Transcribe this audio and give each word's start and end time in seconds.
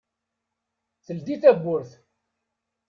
Teldi 1.05 1.35
tawwurt. 1.41 1.91